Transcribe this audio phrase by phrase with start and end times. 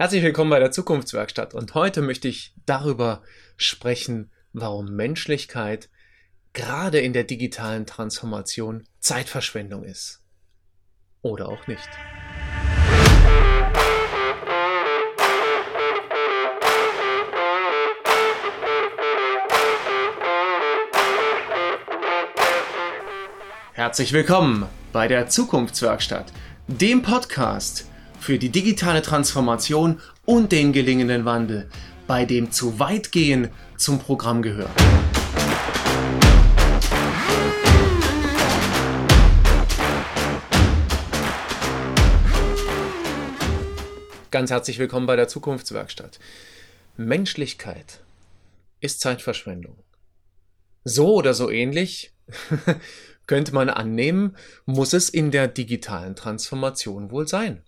[0.00, 3.20] Herzlich willkommen bei der Zukunftswerkstatt und heute möchte ich darüber
[3.58, 5.90] sprechen, warum Menschlichkeit
[6.54, 10.22] gerade in der digitalen Transformation Zeitverschwendung ist.
[11.20, 11.86] Oder auch nicht.
[23.74, 24.64] Herzlich willkommen
[24.94, 26.32] bei der Zukunftswerkstatt,
[26.68, 27.89] dem Podcast
[28.20, 31.68] für die digitale Transformation und den gelingenden Wandel,
[32.06, 34.70] bei dem zu weit gehen zum Programm gehört.
[44.30, 46.20] Ganz herzlich willkommen bei der Zukunftswerkstatt.
[46.96, 48.00] Menschlichkeit
[48.80, 49.78] ist Zeitverschwendung.
[50.84, 52.12] So oder so ähnlich
[53.26, 57.62] könnte man annehmen, muss es in der digitalen Transformation wohl sein.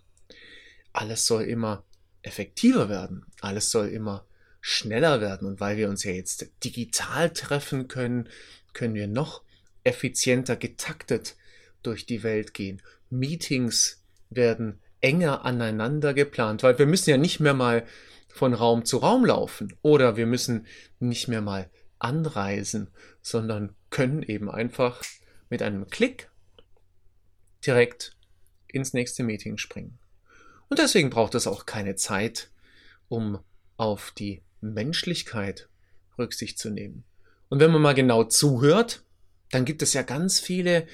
[0.92, 1.84] Alles soll immer
[2.23, 4.27] effektiver werden, alles soll immer
[4.60, 8.29] schneller werden und weil wir uns ja jetzt digital treffen können,
[8.73, 9.43] können wir noch
[9.84, 11.37] effizienter getaktet
[11.82, 12.80] durch die Welt gehen.
[13.10, 17.84] Meetings werden enger aneinander geplant, weil wir müssen ja nicht mehr mal
[18.29, 20.66] von Raum zu Raum laufen oder wir müssen
[21.01, 21.68] nicht mehr mal
[21.99, 22.88] anreisen,
[23.21, 25.02] sondern können eben einfach
[25.51, 26.30] mit einem Klick
[27.66, 28.16] direkt
[28.68, 29.99] ins nächste Meeting springen.
[30.73, 32.48] Und deswegen braucht es auch keine Zeit,
[33.09, 33.40] um
[33.76, 35.68] auf die Menschlichkeit
[36.18, 37.04] Rücksicht zu nehmen.
[37.51, 39.04] Und wenn man mal genau zuhört,
[39.50, 40.87] dann gibt es ja ganz viele,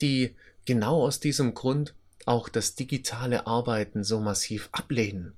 [0.00, 1.96] die genau aus diesem Grund
[2.26, 5.32] auch das digitale Arbeiten so massiv ablehnen.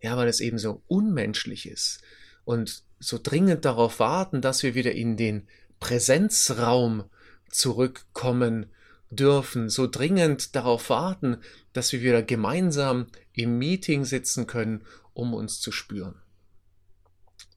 [0.00, 2.00] Ja, weil es eben so unmenschlich ist
[2.46, 5.46] und so dringend darauf warten, dass wir wieder in den
[5.80, 7.04] Präsenzraum
[7.50, 8.70] zurückkommen
[9.12, 11.38] dürfen, so dringend darauf warten,
[11.72, 16.20] dass wir wieder gemeinsam im Meeting sitzen können, um uns zu spüren.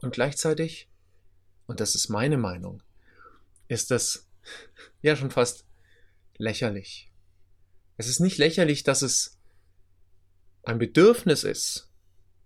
[0.02, 0.90] Und gleichzeitig,
[1.66, 2.84] und das ist meine Meinung,
[3.68, 4.28] ist das
[5.02, 5.66] ja schon fast
[6.38, 7.12] lächerlich.
[7.98, 9.38] Es ist nicht lächerlich, dass es
[10.64, 11.90] ein Bedürfnis ist,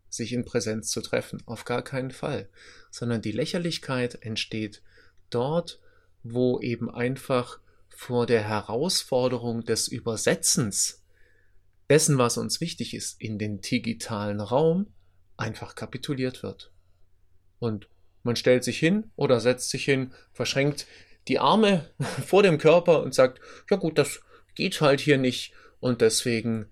[0.09, 2.50] sich in Präsenz zu treffen, auf gar keinen Fall,
[2.92, 4.84] sondern die Lächerlichkeit entsteht
[5.30, 5.80] dort,
[6.24, 7.59] wo eben einfach
[8.00, 11.04] vor der Herausforderung des Übersetzens
[11.90, 14.88] dessen, was uns wichtig ist, in den digitalen Raum
[15.36, 16.72] einfach kapituliert wird.
[17.60, 17.90] Und
[18.24, 20.88] man stellt sich hin oder setzt sich hin, verschränkt
[21.28, 21.90] die Arme
[22.26, 24.22] vor dem Körper und sagt, ja gut, das
[24.56, 26.68] geht halt hier nicht und deswegen,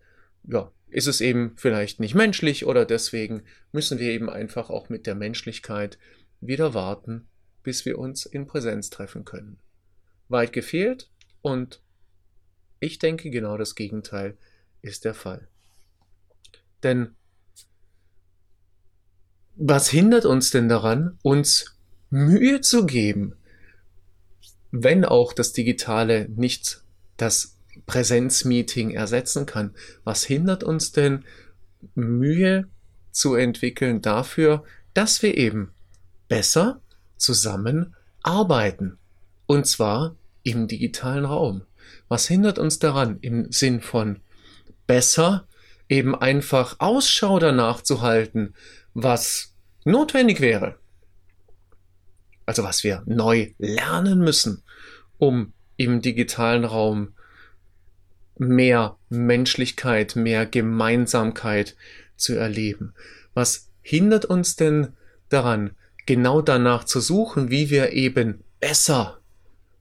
[0.45, 5.05] ja, ist es eben vielleicht nicht menschlich oder deswegen müssen wir eben einfach auch mit
[5.05, 5.99] der Menschlichkeit
[6.39, 7.27] wieder warten,
[7.63, 9.59] bis wir uns in Präsenz treffen können.
[10.29, 11.09] Weit gefehlt
[11.41, 11.81] und
[12.79, 14.37] ich denke genau das Gegenteil
[14.81, 15.47] ist der Fall.
[16.83, 17.15] Denn
[19.55, 21.75] was hindert uns denn daran, uns
[22.09, 23.35] Mühe zu geben,
[24.71, 26.83] wenn auch das Digitale nicht
[27.17, 29.73] das Präsenzmeeting ersetzen kann?
[30.03, 31.25] Was hindert uns denn,
[31.95, 32.67] Mühe
[33.11, 35.71] zu entwickeln dafür, dass wir eben
[36.27, 36.81] besser
[37.17, 38.97] zusammen arbeiten.
[39.47, 40.15] Und zwar
[40.47, 41.63] im digitalen Raum.
[42.07, 44.21] Was hindert uns daran im Sinn von
[44.87, 45.45] besser
[45.89, 48.53] eben einfach Ausschau danach zu halten,
[48.93, 49.53] was
[49.83, 50.77] notwendig wäre?
[52.45, 54.63] Also was wir neu lernen müssen,
[55.17, 57.13] um im digitalen Raum
[58.37, 61.75] mehr Menschlichkeit, mehr Gemeinsamkeit
[62.15, 62.93] zu erleben.
[63.33, 64.93] Was hindert uns denn
[65.27, 65.71] daran,
[66.05, 69.19] genau danach zu suchen, wie wir eben besser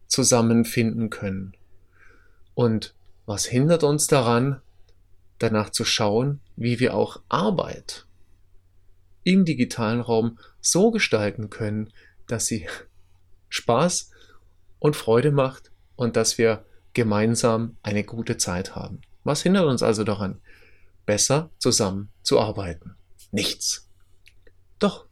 [0.06, 1.54] zusammenfinden können.
[2.54, 2.94] Und
[3.26, 4.60] was hindert uns daran,
[5.38, 8.06] danach zu schauen, wie wir auch Arbeit
[9.24, 11.92] im digitalen Raum so gestalten können,
[12.28, 12.66] dass sie
[13.48, 14.10] Spaß
[14.78, 16.64] und Freude macht und dass wir
[16.94, 19.00] gemeinsam eine gute Zeit haben.
[19.24, 20.40] Was hindert uns also daran,
[21.04, 22.96] besser zusammen zu arbeiten?
[23.32, 23.88] Nichts.
[24.78, 25.06] Doch,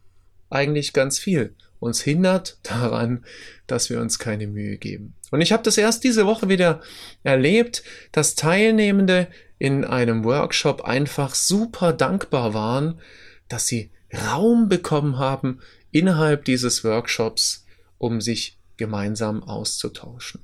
[0.49, 1.55] eigentlich ganz viel.
[1.85, 3.23] Uns hindert daran,
[3.67, 5.13] dass wir uns keine Mühe geben.
[5.31, 6.81] Und ich habe das erst diese Woche wieder
[7.23, 9.27] erlebt, dass Teilnehmende
[9.59, 12.99] in einem Workshop einfach super dankbar waren,
[13.47, 15.59] dass sie Raum bekommen haben
[15.91, 17.65] innerhalb dieses Workshops,
[17.97, 20.41] um sich gemeinsam auszutauschen.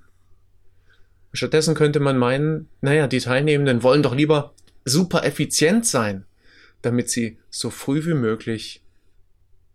[1.33, 4.53] Stattdessen könnte man meinen, naja, die Teilnehmenden wollen doch lieber
[4.85, 6.25] super effizient sein,
[6.81, 8.83] damit sie so früh wie möglich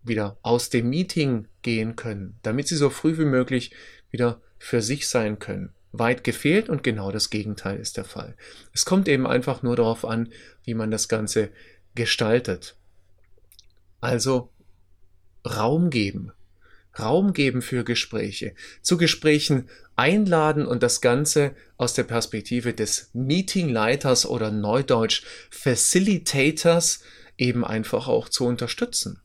[0.02, 3.72] wieder aus dem Meeting gehen können, damit sie so früh wie möglich
[4.12, 5.70] wieder für sich sein können.
[5.90, 8.36] Weit gefehlt und genau das Gegenteil ist der Fall.
[8.72, 10.28] Es kommt eben einfach nur darauf an,
[10.62, 11.48] wie man das Ganze
[11.96, 12.76] gestaltet.
[14.00, 14.48] Also
[15.44, 16.30] Raum geben.
[16.96, 18.54] Raum geben für Gespräche.
[18.80, 27.00] Zu Gesprächen einladen und das Ganze aus der Perspektive des Meetingleiters oder Neudeutsch Facilitators
[27.38, 29.20] eben einfach auch zu unterstützen.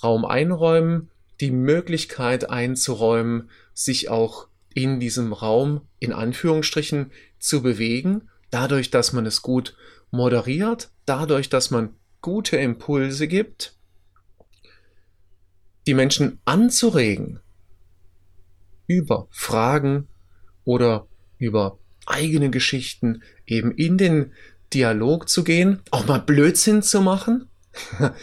[0.00, 1.10] Raum einräumen,
[1.44, 9.26] die Möglichkeit einzuräumen, sich auch in diesem Raum in Anführungsstrichen zu bewegen, dadurch, dass man
[9.26, 9.76] es gut
[10.10, 13.76] moderiert, dadurch, dass man gute Impulse gibt,
[15.86, 17.40] die Menschen anzuregen,
[18.86, 20.08] über Fragen
[20.64, 24.32] oder über eigene Geschichten eben in den
[24.72, 27.50] Dialog zu gehen, auch mal Blödsinn zu machen.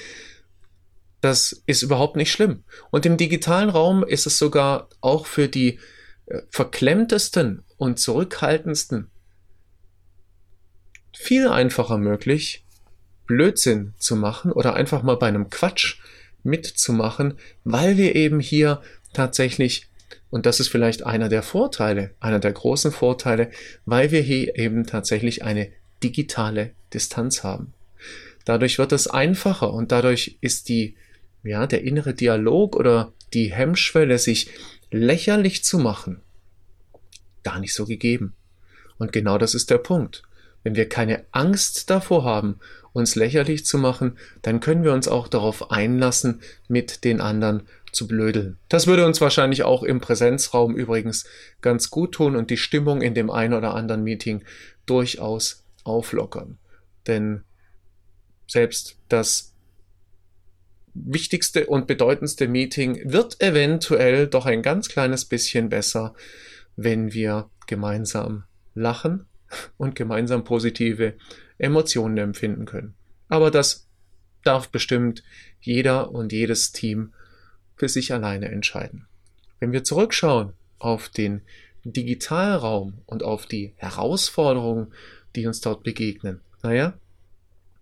[1.22, 2.64] Das ist überhaupt nicht schlimm.
[2.90, 5.80] Und im digitalen Raum ist es sogar auch für die
[6.26, 9.12] äh, verklemmtesten und zurückhaltendsten
[11.14, 12.66] viel einfacher möglich,
[13.28, 16.00] Blödsinn zu machen oder einfach mal bei einem Quatsch
[16.44, 18.82] mitzumachen, weil wir eben hier
[19.14, 19.88] tatsächlich,
[20.30, 23.52] und das ist vielleicht einer der Vorteile, einer der großen Vorteile,
[23.86, 25.72] weil wir hier eben tatsächlich eine
[26.04, 27.74] digitale Distanz haben.
[28.46, 30.96] Dadurch wird es einfacher und dadurch ist die,
[31.44, 34.50] ja, der innere Dialog oder die Hemmschwelle, sich
[34.92, 36.22] lächerlich zu machen,
[37.44, 38.34] gar nicht so gegeben.
[38.98, 40.24] Und genau das ist der Punkt.
[40.64, 42.60] Wenn wir keine Angst davor haben,
[42.94, 48.08] uns lächerlich zu machen, dann können wir uns auch darauf einlassen, mit den anderen zu
[48.08, 48.58] blödeln.
[48.70, 51.26] Das würde uns wahrscheinlich auch im Präsenzraum übrigens
[51.62, 54.44] ganz gut tun und die Stimmung in dem einen oder anderen Meeting
[54.86, 56.58] durchaus auflockern.
[57.08, 57.44] Denn
[58.48, 59.51] selbst das
[60.94, 66.14] wichtigste und bedeutendste Meeting wird eventuell doch ein ganz kleines bisschen besser,
[66.76, 68.44] wenn wir gemeinsam
[68.74, 69.26] lachen
[69.78, 71.16] und gemeinsam positive
[71.58, 72.96] Emotionen empfinden können.
[73.28, 73.88] Aber das
[74.44, 75.24] darf bestimmt
[75.62, 77.14] jeder und jedes Team
[77.76, 79.08] für sich alleine entscheiden.
[79.60, 81.42] Wenn wir zurückschauen auf den
[81.84, 84.94] Digitalraum und auf die Herausforderungen,
[85.36, 86.94] die uns dort begegnen, naja,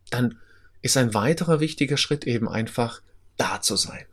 [0.09, 0.37] dann
[0.81, 3.01] ist ein weiterer wichtiger Schritt eben einfach
[3.37, 4.05] da zu sein.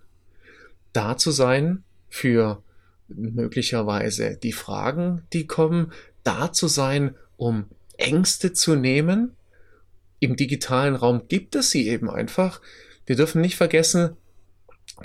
[0.92, 2.62] Da zu sein für
[3.08, 5.92] möglicherweise die Fragen, die kommen,
[6.24, 7.66] da zu sein, um
[7.96, 9.36] Ängste zu nehmen.
[10.18, 12.60] Im digitalen Raum gibt es sie eben einfach.
[13.04, 14.16] Wir dürfen nicht vergessen,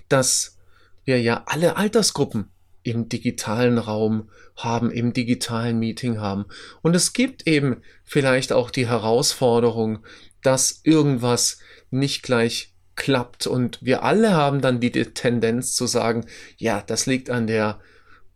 [0.08, 0.58] dass
[1.04, 2.48] wir ja alle Altersgruppen
[2.84, 6.46] im digitalen Raum haben, im digitalen Meeting haben.
[6.82, 10.00] Und es gibt eben vielleicht auch die Herausforderung,
[10.44, 11.60] dass irgendwas
[11.90, 13.48] nicht gleich klappt.
[13.48, 16.26] Und wir alle haben dann die Tendenz zu sagen,
[16.58, 17.80] ja, das liegt an der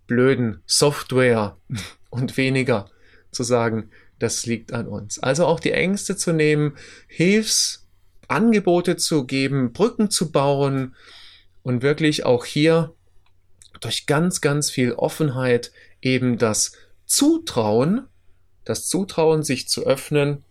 [0.07, 1.57] blöden Software
[2.09, 2.89] und weniger
[3.31, 5.19] zu sagen, das liegt an uns.
[5.19, 10.95] Also auch die Ängste zu nehmen, Hilfsangebote zu geben, Brücken zu bauen
[11.63, 12.93] und wirklich auch hier
[13.81, 16.73] durch ganz, ganz viel Offenheit eben das
[17.05, 18.07] Zutrauen,
[18.63, 20.43] das Zutrauen, sich zu öffnen,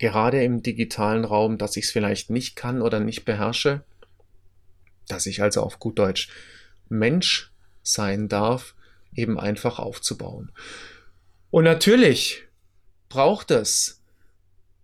[0.00, 3.84] gerade im digitalen Raum, dass ich es vielleicht nicht kann oder nicht beherrsche,
[5.06, 6.28] dass ich also auf gut Deutsch
[6.88, 7.52] Mensch
[7.82, 8.74] sein darf,
[9.14, 10.50] eben einfach aufzubauen.
[11.50, 12.44] Und natürlich
[13.08, 14.02] braucht es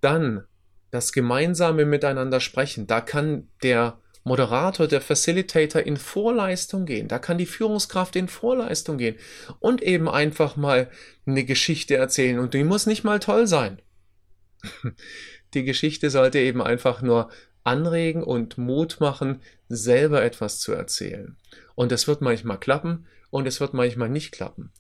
[0.01, 0.45] dann
[0.91, 2.87] das gemeinsame Miteinander sprechen.
[2.87, 7.09] Da kann der Moderator, der Facilitator in Vorleistung gehen.
[7.09, 9.17] Da kann die Führungskraft in Vorleistung gehen
[9.61, 10.91] und eben einfach mal
[11.27, 12.39] eine Geschichte erzählen.
[12.39, 13.81] Und die muss nicht mal toll sein.
[15.55, 17.31] Die Geschichte sollte eben einfach nur
[17.65, 21.37] anregen und Mut machen, selber etwas zu erzählen.
[21.75, 24.71] Und es wird manchmal klappen und es wird manchmal nicht klappen.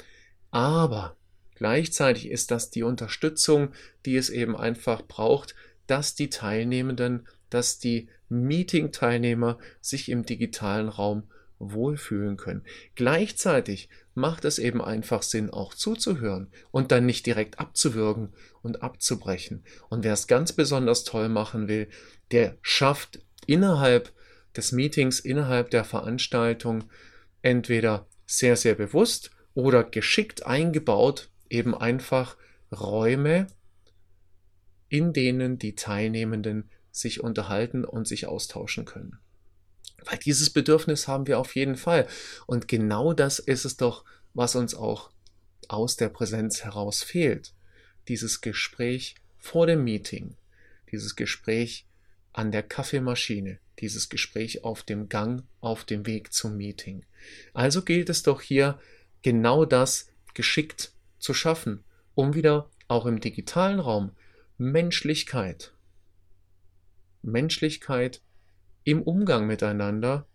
[0.50, 1.16] Aber
[1.56, 3.72] gleichzeitig ist das die Unterstützung,
[4.04, 5.54] die es eben einfach braucht,
[5.86, 11.24] dass die Teilnehmenden, dass die Meeting-Teilnehmer sich im digitalen Raum
[11.58, 12.64] wohlfühlen können.
[12.94, 18.32] Gleichzeitig macht es eben einfach Sinn, auch zuzuhören und dann nicht direkt abzuwürgen
[18.62, 19.64] und abzubrechen.
[19.88, 21.88] Und wer es ganz besonders toll machen will,
[22.30, 24.12] der schafft innerhalb
[24.56, 26.84] des Meetings, innerhalb der Veranstaltung
[27.42, 32.36] entweder sehr, sehr bewusst oder geschickt eingebaut eben einfach
[32.72, 33.46] Räume,
[34.88, 39.18] in denen die Teilnehmenden sich unterhalten und sich austauschen können.
[40.06, 42.06] Weil dieses Bedürfnis haben wir auf jeden Fall.
[42.46, 45.10] Und genau das ist es doch, was uns auch
[45.68, 47.52] aus der Präsenz heraus fehlt.
[48.08, 50.36] Dieses Gespräch vor dem Meeting,
[50.90, 51.86] dieses Gespräch
[52.32, 57.04] an der Kaffeemaschine, dieses Gespräch auf dem Gang, auf dem Weg zum Meeting.
[57.52, 58.78] Also gilt es doch hier
[59.22, 61.82] genau das geschickt zu schaffen,
[62.14, 64.12] um wieder auch im digitalen Raum
[64.56, 65.72] Menschlichkeit
[67.26, 68.22] Menschlichkeit
[68.86, 70.26] im Umgang miteinander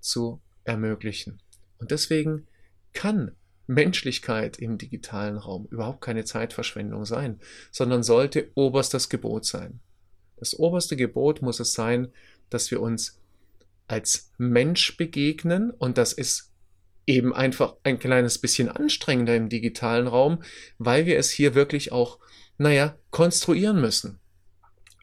[0.00, 1.40] zu ermöglichen.
[1.78, 2.48] Und deswegen
[2.92, 3.36] kann
[3.68, 7.38] Menschlichkeit im digitalen Raum überhaupt keine Zeitverschwendung sein,
[7.70, 9.78] sondern sollte oberstes Gebot sein.
[10.36, 12.08] Das oberste Gebot muss es sein,
[12.50, 13.20] dass wir uns
[13.86, 16.52] als Mensch begegnen und das ist
[17.06, 20.42] eben einfach ein kleines bisschen anstrengender im digitalen Raum,
[20.78, 22.18] weil wir es hier wirklich auch,
[22.58, 24.18] naja, konstruieren müssen.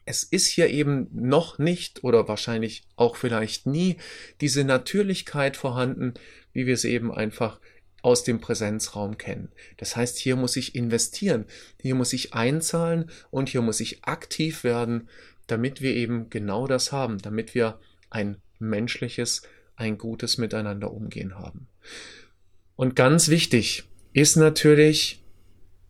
[0.06, 3.96] Es ist hier eben noch nicht oder wahrscheinlich auch vielleicht nie
[4.40, 6.14] diese Natürlichkeit vorhanden,
[6.52, 7.60] wie wir sie eben einfach
[8.02, 9.50] aus dem Präsenzraum kennen.
[9.78, 11.44] Das heißt, hier muss ich investieren,
[11.82, 15.08] hier muss ich einzahlen und hier muss ich aktiv werden,
[15.48, 19.42] damit wir eben genau das haben, damit wir ein menschliches,
[19.74, 21.66] ein gutes Miteinander umgehen haben.
[22.76, 25.24] Und ganz wichtig ist natürlich,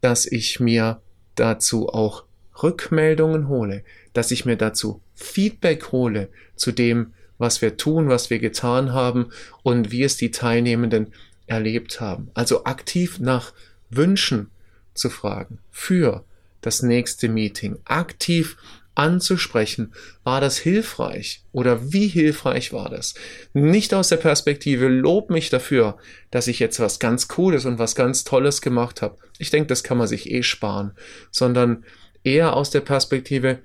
[0.00, 1.02] dass ich mir
[1.34, 2.24] dazu auch
[2.62, 3.84] Rückmeldungen hole,
[4.16, 9.26] dass ich mir dazu Feedback hole zu dem, was wir tun, was wir getan haben
[9.62, 11.12] und wie es die Teilnehmenden
[11.46, 12.30] erlebt haben.
[12.32, 13.52] Also aktiv nach
[13.90, 14.50] Wünschen
[14.94, 16.24] zu fragen für
[16.62, 18.56] das nächste Meeting, aktiv
[18.94, 19.92] anzusprechen,
[20.24, 23.12] war das hilfreich oder wie hilfreich war das?
[23.52, 25.98] Nicht aus der Perspektive, lob mich dafür,
[26.30, 29.18] dass ich jetzt was ganz Cooles und was ganz Tolles gemacht habe.
[29.38, 30.92] Ich denke, das kann man sich eh sparen,
[31.30, 31.84] sondern
[32.24, 33.58] eher aus der Perspektive,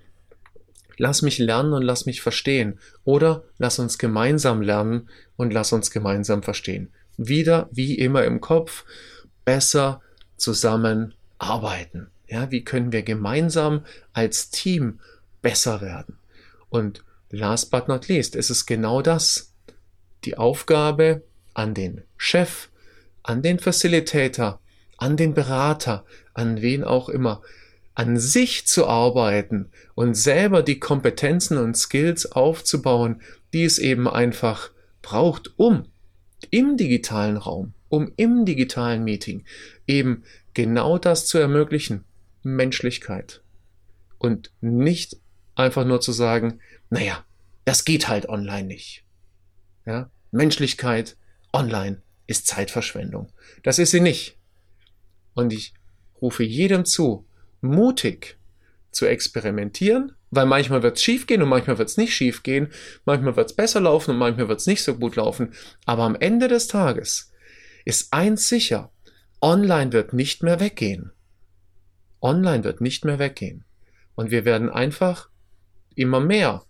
[0.97, 5.91] lass mich lernen und lass mich verstehen oder lass uns gemeinsam lernen und lass uns
[5.91, 6.91] gemeinsam verstehen
[7.27, 8.85] wieder wie immer im Kopf
[9.45, 10.01] besser
[10.37, 12.09] zusammenarbeiten.
[12.27, 14.99] Ja, wie können wir gemeinsam als Team
[15.41, 16.17] besser werden?
[16.69, 19.53] Und last but not least ist es genau das.
[20.23, 22.69] Die Aufgabe an den Chef,
[23.23, 24.59] an den Facilitator,
[24.97, 27.41] an den Berater, an wen auch immer,
[28.01, 33.21] an sich zu arbeiten und selber die Kompetenzen und Skills aufzubauen,
[33.53, 34.71] die es eben einfach
[35.03, 35.85] braucht, um
[36.49, 39.45] im digitalen Raum, um im digitalen Meeting
[39.85, 40.23] eben
[40.55, 42.03] genau das zu ermöglichen,
[42.41, 43.43] Menschlichkeit.
[44.17, 45.17] Und nicht
[45.53, 47.23] einfach nur zu sagen, naja,
[47.65, 49.03] das geht halt online nicht.
[49.85, 50.09] Ja?
[50.31, 51.17] Menschlichkeit
[51.53, 53.31] online ist Zeitverschwendung.
[53.61, 54.39] Das ist sie nicht.
[55.35, 55.75] Und ich
[56.19, 57.27] rufe jedem zu,
[57.61, 58.37] mutig
[58.91, 62.69] zu experimentieren, weil manchmal wird es schief gehen und manchmal wird es nicht schief gehen,
[63.05, 65.53] manchmal wird es besser laufen und manchmal wird es nicht so gut laufen.
[65.85, 67.31] Aber am Ende des Tages
[67.85, 68.91] ist eins sicher,
[69.41, 71.11] online wird nicht mehr weggehen.
[72.21, 73.65] Online wird nicht mehr weggehen.
[74.15, 75.29] Und wir werden einfach
[75.95, 76.63] immer mehr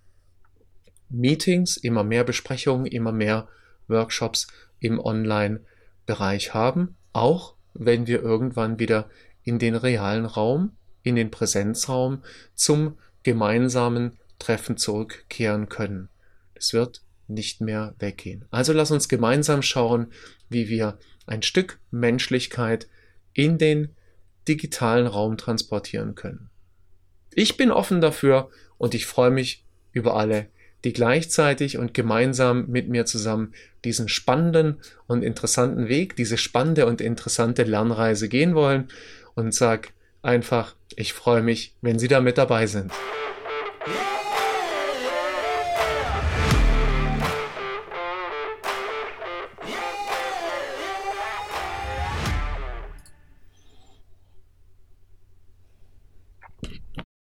[1.10, 3.50] Meetings, immer mehr Besprechungen, immer mehr
[3.88, 4.48] Workshops
[4.80, 9.10] im Online-Bereich haben, auch wenn wir irgendwann wieder
[9.44, 12.24] in den realen Raum in den Präsenzraum
[12.56, 16.10] zum gemeinsamen Treffen zurückkehren können.
[16.56, 18.46] Es wird nicht mehr weggehen.
[18.52, 20.08] Also lass uns gemeinsam schauen,
[20.50, 22.88] wie wir ein Stück Menschlichkeit
[23.34, 23.90] in den
[24.48, 26.50] digitalen Raum transportieren können.
[27.34, 30.48] Ich bin offen dafür und ich freue mich über alle,
[30.84, 33.54] die gleichzeitig und gemeinsam mit mir zusammen
[33.86, 38.90] diesen spannenden und interessanten Weg, diese spannende und interessante Lernreise gehen wollen
[39.36, 42.92] und sag einfach ich freue mich, wenn Sie da mit dabei sind.